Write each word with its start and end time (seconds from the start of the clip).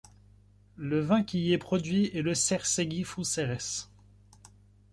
Le 0.77 0.99
vin 0.99 1.23
qui 1.23 1.39
y 1.41 1.53
est 1.53 1.59
produit 1.59 2.09
est 2.17 2.23
le 2.23 2.33
Cserszegi 2.33 3.03
fűszeres. 3.03 3.87